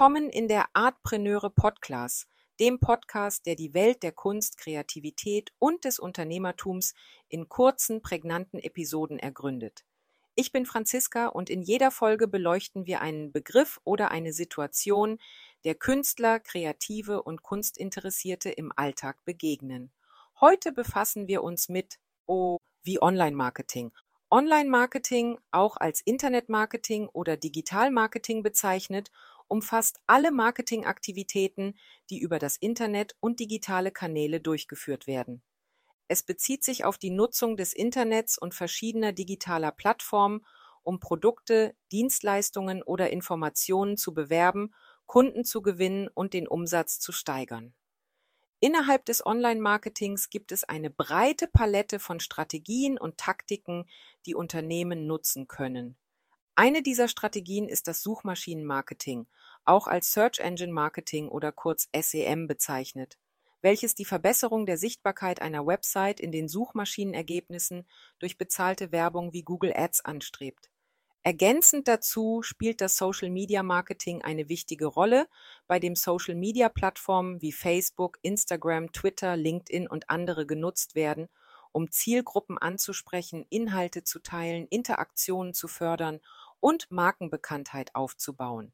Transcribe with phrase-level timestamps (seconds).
[0.00, 2.26] Willkommen in der Artpreneure Podcast,
[2.58, 6.94] dem Podcast, der die Welt der Kunst, Kreativität und des Unternehmertums
[7.28, 9.84] in kurzen, prägnanten Episoden ergründet.
[10.36, 15.18] Ich bin Franziska und in jeder Folge beleuchten wir einen Begriff oder eine Situation,
[15.64, 19.92] der Künstler, Kreative und Kunstinteressierte im Alltag begegnen.
[20.40, 23.92] Heute befassen wir uns mit O wie Online-Marketing.
[24.30, 29.10] Online-Marketing, auch als Internet-Marketing oder Digital-Marketing bezeichnet,
[29.50, 31.78] umfasst alle Marketingaktivitäten,
[32.08, 35.42] die über das Internet und digitale Kanäle durchgeführt werden.
[36.08, 40.44] Es bezieht sich auf die Nutzung des Internets und verschiedener digitaler Plattformen,
[40.82, 44.74] um Produkte, Dienstleistungen oder Informationen zu bewerben,
[45.06, 47.74] Kunden zu gewinnen und den Umsatz zu steigern.
[48.58, 53.88] Innerhalb des Online-Marketings gibt es eine breite Palette von Strategien und Taktiken,
[54.26, 55.96] die Unternehmen nutzen können.
[56.62, 59.26] Eine dieser Strategien ist das Suchmaschinenmarketing,
[59.64, 63.16] auch als Search Engine Marketing oder kurz SEM bezeichnet,
[63.62, 67.88] welches die Verbesserung der Sichtbarkeit einer Website in den Suchmaschinenergebnissen
[68.18, 70.68] durch bezahlte Werbung wie Google Ads anstrebt.
[71.22, 75.28] Ergänzend dazu spielt das Social Media Marketing eine wichtige Rolle,
[75.66, 81.30] bei dem Social Media Plattformen wie Facebook, Instagram, Twitter, LinkedIn und andere genutzt werden,
[81.72, 86.20] um Zielgruppen anzusprechen, Inhalte zu teilen, Interaktionen zu fördern
[86.60, 88.72] und Markenbekanntheit aufzubauen.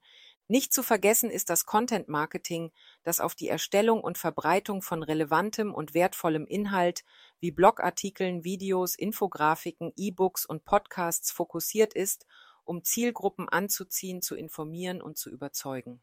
[0.48, 2.70] Nicht zu vergessen ist das Content Marketing,
[3.02, 7.02] das auf die Erstellung und Verbreitung von relevantem und wertvollem Inhalt
[7.40, 12.26] wie Blogartikeln, Videos, Infografiken, E-Books und Podcasts fokussiert ist,
[12.64, 16.00] um Zielgruppen anzuziehen, zu informieren und zu überzeugen.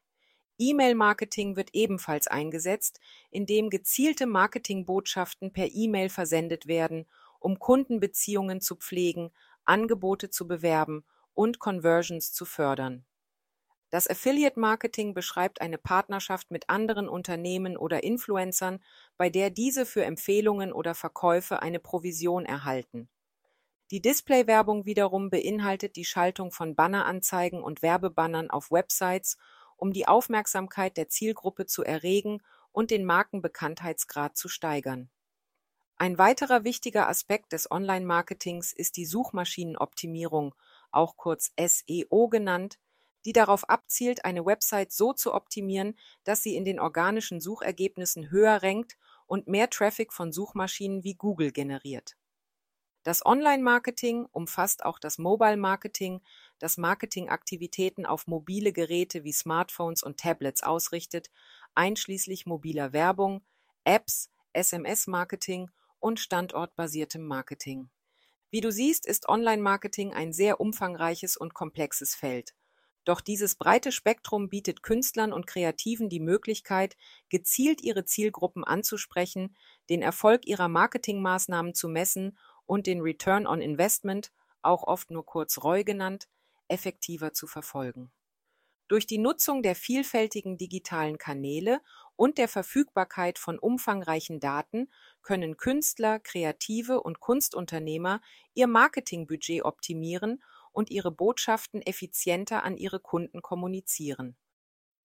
[0.57, 2.99] E-Mail-Marketing wird ebenfalls eingesetzt,
[3.31, 7.07] indem gezielte Marketingbotschaften per E-Mail versendet werden,
[7.39, 9.31] um Kundenbeziehungen zu pflegen,
[9.63, 13.05] Angebote zu bewerben und Conversions zu fördern.
[13.89, 18.83] Das Affiliate Marketing beschreibt eine Partnerschaft mit anderen Unternehmen oder Influencern,
[19.17, 23.07] bei der diese für Empfehlungen oder Verkäufe eine Provision erhalten.
[23.91, 29.37] Die Display-Werbung wiederum beinhaltet die Schaltung von Banneranzeigen und Werbebannern auf Websites,
[29.77, 35.11] um die Aufmerksamkeit der Zielgruppe zu erregen und den Markenbekanntheitsgrad zu steigern.
[35.97, 40.55] Ein weiterer wichtiger Aspekt des Online-Marketings ist die Suchmaschinenoptimierung
[40.93, 42.79] auch kurz SEO genannt,
[43.25, 48.61] die darauf abzielt, eine Website so zu optimieren, dass sie in den organischen Suchergebnissen höher
[48.61, 52.15] rankt und mehr Traffic von Suchmaschinen wie Google generiert.
[53.03, 56.21] Das Online-Marketing umfasst auch das Mobile-Marketing,
[56.59, 61.29] das Marketingaktivitäten auf mobile Geräte wie Smartphones und Tablets ausrichtet,
[61.75, 63.43] einschließlich mobiler Werbung,
[63.83, 67.89] Apps, SMS-Marketing und standortbasiertem Marketing.
[68.53, 72.53] Wie du siehst, ist Online-Marketing ein sehr umfangreiches und komplexes Feld.
[73.03, 76.95] Doch dieses breite Spektrum bietet Künstlern und Kreativen die Möglichkeit,
[77.29, 79.55] gezielt ihre Zielgruppen anzusprechen,
[79.89, 82.37] den Erfolg ihrer Marketingmaßnahmen zu messen
[82.67, 84.31] und den Return on Investment,
[84.61, 86.27] auch oft nur kurz ROI genannt,
[86.67, 88.11] effektiver zu verfolgen.
[88.87, 91.81] Durch die Nutzung der vielfältigen digitalen Kanäle
[92.15, 94.89] und der Verfügbarkeit von umfangreichen Daten
[95.21, 98.21] können Künstler, Kreative und Kunstunternehmer
[98.53, 104.35] ihr Marketingbudget optimieren und ihre Botschaften effizienter an ihre Kunden kommunizieren.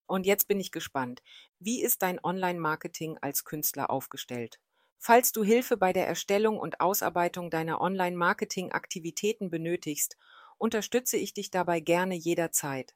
[0.07, 1.21] Und jetzt bin ich gespannt.
[1.59, 4.59] Wie ist dein Online-Marketing als Künstler aufgestellt?
[4.97, 10.17] Falls du Hilfe bei der Erstellung und Ausarbeitung deiner Online-Marketing-Aktivitäten benötigst,
[10.57, 12.95] unterstütze ich dich dabei gerne jederzeit.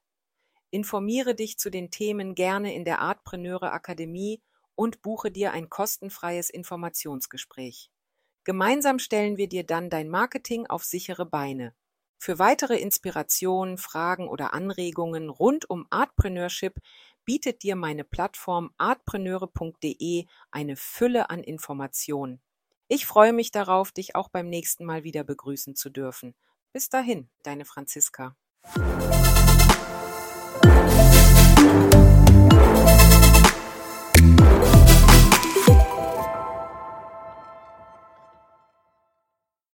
[0.73, 4.41] Informiere dich zu den Themen gerne in der Artpreneure Akademie
[4.73, 7.91] und buche dir ein kostenfreies Informationsgespräch.
[8.43, 11.75] Gemeinsam stellen wir dir dann dein Marketing auf sichere Beine.
[12.17, 16.79] Für weitere Inspirationen, Fragen oder Anregungen rund um Artpreneurship
[17.23, 22.41] bietet dir meine Plattform artpreneure.de eine Fülle an Informationen.
[22.87, 26.33] Ich freue mich darauf, dich auch beim nächsten Mal wieder begrüßen zu dürfen.
[26.71, 28.35] Bis dahin, deine Franziska.